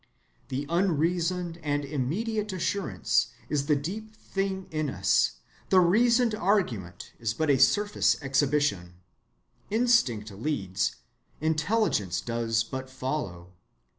The 0.49 0.65
unreasoned 0.67 1.59
and 1.61 1.85
immediate 1.85 2.51
assurance 2.53 3.27
is 3.49 3.67
the 3.67 3.75
deep 3.75 4.15
thing 4.15 4.65
in 4.71 4.89
us, 4.89 5.33
the 5.69 5.79
reasoned 5.79 6.33
argument 6.33 7.13
is 7.19 7.35
but 7.35 7.51
a 7.51 7.59
surface 7.59 8.19
exhibition. 8.19 8.95
Instinct 9.69 10.31
leads, 10.31 10.95
intelligence 11.39 12.19
does 12.19 12.63
but 12.63 12.89
follow. 12.89 13.53